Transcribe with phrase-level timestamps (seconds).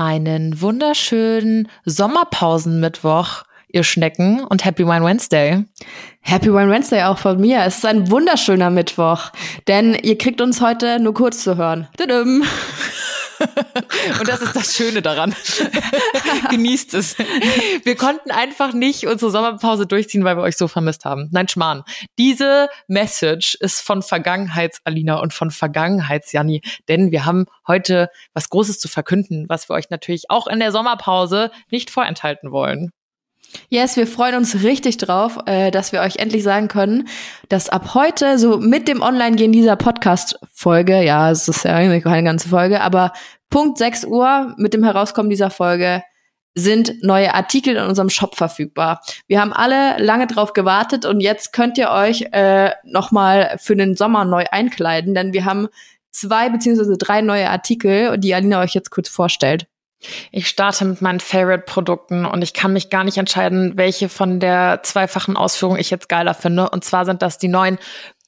[0.00, 5.62] einen wunderschönen Sommerpausenmittwoch, ihr Schnecken, und Happy Wine Wednesday.
[6.22, 7.62] Happy Wine Wednesday auch von mir.
[7.66, 9.30] Es ist ein wunderschöner Mittwoch,
[9.68, 11.86] denn ihr kriegt uns heute nur kurz zu hören.
[11.98, 12.44] Tudum.
[14.18, 15.34] Und das ist das Schöne daran.
[16.50, 17.16] Genießt es.
[17.18, 21.28] Wir konnten einfach nicht unsere Sommerpause durchziehen, weil wir euch so vermisst haben.
[21.32, 21.84] Nein, Schmarrn.
[22.18, 28.88] Diese Message ist von Vergangenheits-Alina und von Vergangenheits-Janni, denn wir haben heute was Großes zu
[28.88, 32.92] verkünden, was wir euch natürlich auch in der Sommerpause nicht vorenthalten wollen.
[33.68, 37.08] Yes, wir freuen uns richtig drauf, äh, dass wir euch endlich sagen können,
[37.48, 42.48] dass ab heute, so mit dem Online-Gehen dieser Podcast-Folge, ja, es ist ja keine ganze
[42.48, 43.12] Folge, aber
[43.48, 46.02] Punkt 6 Uhr mit dem Herauskommen dieser Folge
[46.54, 49.02] sind neue Artikel in unserem Shop verfügbar.
[49.26, 53.94] Wir haben alle lange drauf gewartet und jetzt könnt ihr euch äh, nochmal für den
[53.94, 55.68] Sommer neu einkleiden, denn wir haben
[56.10, 59.66] zwei beziehungsweise drei neue Artikel, die Alina euch jetzt kurz vorstellt.
[60.30, 64.80] Ich starte mit meinen Favorite-Produkten und ich kann mich gar nicht entscheiden, welche von der
[64.82, 66.70] zweifachen Ausführung ich jetzt geiler finde.
[66.70, 67.78] Und zwar sind das die neuen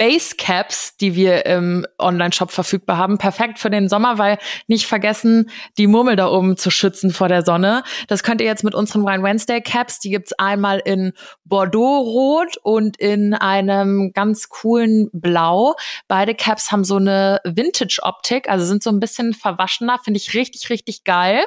[0.00, 3.18] Basecaps, die wir im Online-Shop verfügbar haben.
[3.18, 7.44] Perfekt für den Sommer, weil nicht vergessen, die Murmel da oben zu schützen vor der
[7.44, 7.82] Sonne.
[8.08, 9.98] Das könnt ihr jetzt mit unseren Wine Wednesday Caps.
[9.98, 11.12] Die gibt's einmal in
[11.44, 15.74] Bordeaux-Rot und in einem ganz coolen Blau.
[16.08, 19.98] Beide Caps haben so eine Vintage-Optik, also sind so ein bisschen verwaschener.
[20.02, 21.44] Finde ich richtig, richtig geil.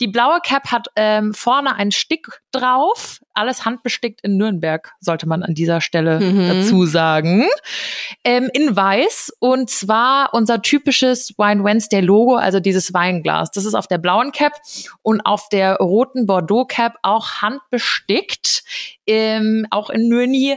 [0.00, 3.18] Die blaue Cap hat ähm, vorne einen Stick drauf.
[3.34, 6.48] Alles handbestickt in Nürnberg, sollte man an dieser Stelle mhm.
[6.48, 7.44] dazu sagen
[8.24, 13.50] ähm, in weiß und zwar unser typisches Wine Wednesday Logo, also dieses Weinglas.
[13.50, 14.52] Das ist auf der blauen Cap
[15.02, 18.64] und auf der roten Bordeaux Cap auch handbestickt,
[19.06, 20.56] ähm, auch in Nürni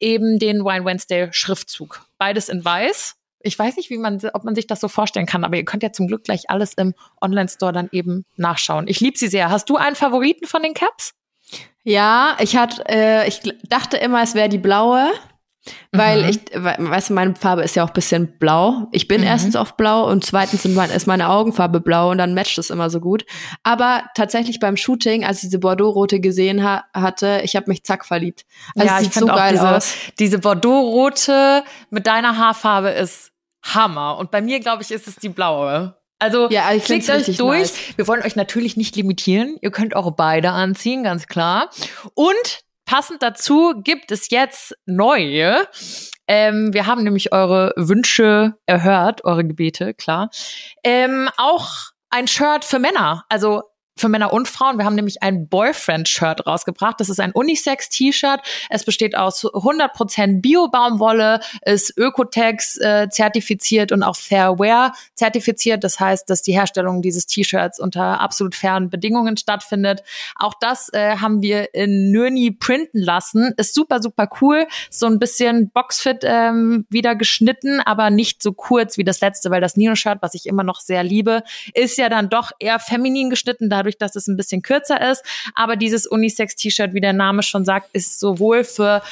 [0.00, 2.02] eben den Wine Wednesday Schriftzug.
[2.18, 3.14] Beides in weiß.
[3.40, 5.82] Ich weiß nicht, wie man, ob man sich das so vorstellen kann, aber ihr könnt
[5.82, 8.88] ja zum Glück gleich alles im Online-Store dann eben nachschauen.
[8.88, 9.50] Ich liebe sie sehr.
[9.50, 11.14] Hast du einen Favoriten von den Caps?
[11.84, 15.10] Ja, ich hatte, äh, ich dachte immer, es wäre die blaue.
[15.92, 16.28] Weil mhm.
[16.28, 18.88] ich, weißt du, meine Farbe ist ja auch bisschen blau.
[18.92, 19.26] Ich bin mhm.
[19.26, 23.00] erstens auf blau und zweitens ist meine Augenfarbe blau und dann matcht es immer so
[23.00, 23.24] gut.
[23.62, 28.04] Aber tatsächlich beim Shooting, als ich diese Bordeaux-Rote gesehen ha hatte, ich habe mich zack
[28.04, 28.44] verliebt.
[28.74, 29.80] Also ja, sieht so geil diese.
[30.18, 34.18] Diese Bordeaux-Rote mit deiner Haarfarbe ist Hammer.
[34.18, 35.98] Und bei mir, glaube ich, ist es die blaue.
[36.18, 37.60] Also ja, ich klickt euch durch.
[37.60, 37.96] Nice.
[37.96, 39.56] Wir wollen euch natürlich nicht limitieren.
[39.60, 41.70] Ihr könnt auch beide anziehen, ganz klar.
[42.14, 45.68] Und Passend dazu gibt es jetzt neue.
[46.26, 50.30] Ähm, wir haben nämlich eure Wünsche erhört, eure Gebete, klar.
[50.82, 51.68] Ähm, auch
[52.08, 53.26] ein Shirt für Männer.
[53.28, 53.62] Also
[53.98, 54.78] für Männer und Frauen.
[54.78, 57.00] Wir haben nämlich ein Boyfriend-Shirt rausgebracht.
[57.00, 58.40] Das ist ein Unisex-T-Shirt.
[58.70, 65.84] Es besteht aus 100% Bio-Baumwolle, ist Ökotex äh, zertifiziert und auch Fairwear zertifiziert.
[65.84, 70.02] Das heißt, dass die Herstellung dieses T-Shirts unter absolut fairen Bedingungen stattfindet.
[70.36, 73.54] Auch das äh, haben wir in Nürni printen lassen.
[73.56, 74.66] Ist super, super cool.
[74.90, 79.60] So ein bisschen Boxfit ähm, wieder geschnitten, aber nicht so kurz wie das letzte, weil
[79.60, 81.42] das Nino-Shirt, was ich immer noch sehr liebe,
[81.74, 83.70] ist ja dann doch eher feminin geschnitten.
[83.70, 85.22] Dadurch dadurch, dass es ein bisschen kürzer ist.
[85.54, 89.02] Aber dieses Unisex-T-Shirt, wie der Name schon sagt, ist sowohl für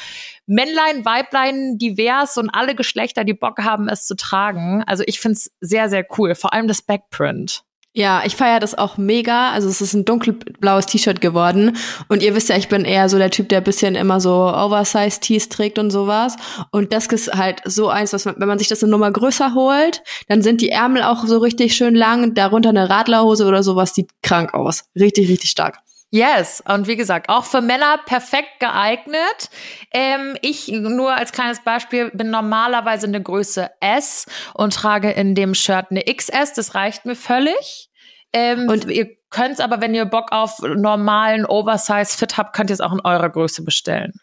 [0.45, 4.83] Männlein, Weiblein, divers und alle Geschlechter, die Bock haben, es zu tragen.
[4.85, 6.35] Also ich finde es sehr, sehr cool.
[6.35, 7.63] Vor allem das Backprint.
[7.97, 9.49] Ja, ich feiere das auch mega.
[9.49, 11.75] Also es ist ein dunkelblaues T-Shirt geworden.
[12.07, 15.49] Und ihr wisst ja, ich bin eher so der Typ, der bisschen immer so Oversize-Tees
[15.49, 16.35] trägt und sowas.
[16.69, 19.55] Und das ist halt so eins, dass man, wenn man sich das eine Nummer größer
[19.55, 22.35] holt, dann sind die Ärmel auch so richtig schön lang.
[22.35, 24.83] Darunter eine Radlerhose oder sowas sieht krank aus.
[24.95, 25.79] Richtig, richtig stark.
[26.09, 29.49] Yes, und wie gesagt, auch für Männer perfekt geeignet.
[29.91, 35.53] Ähm, ich nur als kleines Beispiel bin normalerweise eine Größe S und trage in dem
[35.53, 36.53] Shirt eine XS.
[36.53, 37.89] Das reicht mir völlig.
[38.31, 42.81] Ähm, und ihr könnt aber, wenn ihr Bock auf normalen Oversize-Fit habt, könnt ihr es
[42.81, 44.13] auch in eurer Größe bestellen.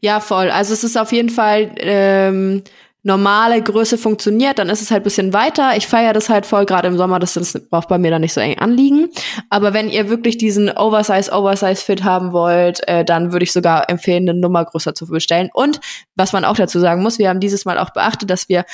[0.00, 0.50] Ja, voll.
[0.50, 2.62] Also es ist auf jeden Fall ähm,
[3.04, 5.76] normale Größe funktioniert, dann ist es halt bisschen weiter.
[5.76, 7.34] Ich feiere das halt voll, gerade im Sommer, das,
[7.70, 9.10] braucht bei mir dann nicht so eng anliegen.
[9.50, 14.38] Aber wenn ihr wirklich diesen Oversize-Oversize-Fit haben wollt, äh, dann würde ich sogar empfehlen, eine
[14.38, 15.50] Nummer größer zu bestellen.
[15.52, 15.80] Und
[16.16, 18.64] was man auch dazu sagen muss, wir haben dieses Mal auch beachtet, dass wir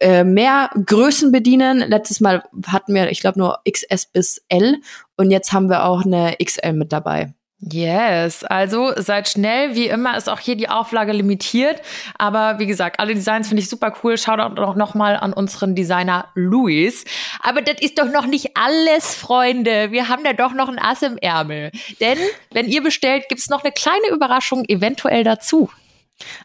[0.00, 1.78] äh, mehr Größen bedienen.
[1.78, 4.78] Letztes Mal hatten wir, ich glaube, nur XS bis L
[5.16, 7.34] und jetzt haben wir auch eine XL mit dabei.
[7.58, 9.74] Yes, also seid schnell.
[9.74, 11.80] Wie immer ist auch hier die Auflage limitiert.
[12.18, 14.18] Aber wie gesagt, alle Designs finde ich super cool.
[14.18, 17.04] Schaut auch noch mal an unseren Designer Luis.
[17.40, 19.90] Aber das ist doch noch nicht alles, Freunde.
[19.90, 21.72] Wir haben da doch noch ein Ass im Ärmel.
[22.00, 22.18] Denn
[22.52, 25.70] wenn ihr bestellt, gibt's noch eine kleine Überraschung eventuell dazu.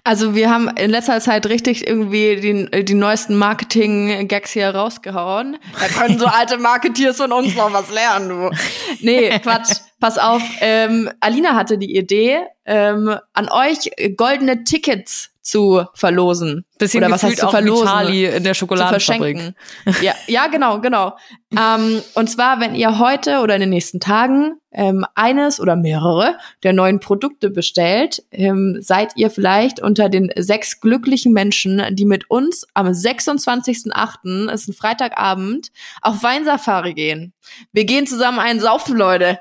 [0.04, 5.58] Also wir haben in letzter Zeit richtig irgendwie die, die neuesten Marketing-Gags hier rausgehauen.
[5.80, 8.52] Da können so alte Marketeers von uns noch was lernen, du.
[9.02, 9.78] Nee, Quatsch.
[10.02, 16.66] Pass auf, ähm, Alina hatte die Idee, ähm, an euch goldene Tickets zu verlosen.
[16.80, 17.88] Bisschen Oder was heißt zu verlosen?
[17.88, 19.54] Charlie in der Schokoladenfabrik.
[20.02, 21.16] ja, ja, genau, genau.
[21.52, 26.36] ähm, und zwar, wenn ihr heute oder in den nächsten Tagen ähm, eines oder mehrere
[26.64, 32.30] der neuen Produkte bestellt, ähm, seid ihr vielleicht unter den sechs glücklichen Menschen, die mit
[32.32, 35.72] uns am 26.08., ist ein Freitagabend,
[36.02, 37.34] auf Weinsafari gehen.
[37.72, 39.40] Wir gehen zusammen einen saufen, Leute.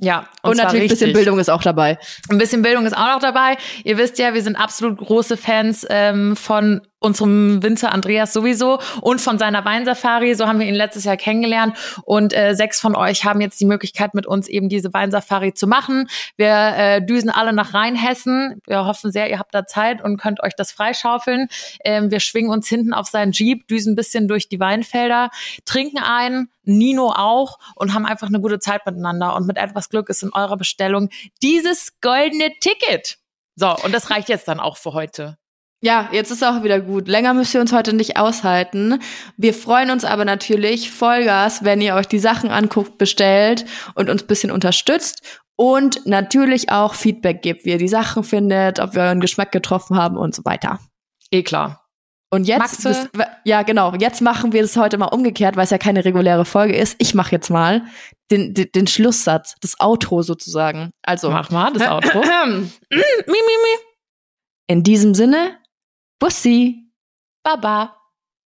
[0.00, 1.98] Ja, und, und natürlich ein bisschen Bildung ist auch dabei.
[2.28, 3.56] Ein bisschen Bildung ist auch noch dabei.
[3.82, 9.20] Ihr wisst ja, wir sind absolut große Fans ähm, von unserem Winzer Andreas sowieso und
[9.20, 10.34] von seiner Weinsafari.
[10.34, 11.76] So haben wir ihn letztes Jahr kennengelernt.
[12.04, 15.66] Und äh, sechs von euch haben jetzt die Möglichkeit, mit uns eben diese Weinsafari zu
[15.66, 16.08] machen.
[16.36, 18.60] Wir äh, düsen alle nach Rheinhessen.
[18.66, 21.48] Wir hoffen sehr, ihr habt da Zeit und könnt euch das freischaufeln.
[21.84, 25.30] Ähm, wir schwingen uns hinten auf seinen Jeep, düsen ein bisschen durch die Weinfelder,
[25.64, 29.34] trinken ein, Nino auch und haben einfach eine gute Zeit miteinander.
[29.36, 31.08] Und mit etwas Glück ist in eurer Bestellung
[31.42, 33.18] dieses goldene Ticket.
[33.56, 35.38] So, und das reicht jetzt dann auch für heute.
[35.80, 37.06] Ja, jetzt ist auch wieder gut.
[37.06, 38.98] Länger müsst ihr uns heute nicht aushalten.
[39.36, 43.64] Wir freuen uns aber natürlich Vollgas, wenn ihr euch die Sachen anguckt, bestellt
[43.94, 48.94] und uns bisschen unterstützt und natürlich auch Feedback gibt, wie ihr die Sachen findet, ob
[48.94, 50.80] wir euren Geschmack getroffen haben und so weiter.
[51.30, 51.84] Eh klar.
[52.30, 53.08] Und jetzt, bist,
[53.44, 56.76] ja genau, jetzt machen wir das heute mal umgekehrt, weil es ja keine reguläre Folge
[56.76, 56.96] ist.
[56.98, 57.84] Ich mache jetzt mal
[58.30, 60.90] den, den, den Schlusssatz, das Outro sozusagen.
[61.02, 62.20] Also mach mal das Outro.
[62.50, 63.78] mi, mi, mi.
[64.66, 65.56] In diesem Sinne,
[66.20, 66.90] Bussi.
[67.44, 67.97] Baba.